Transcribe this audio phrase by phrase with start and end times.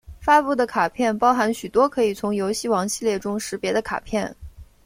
[0.19, 4.35] 发布的卡片包含许多可以从游戏王系列中识别的卡片！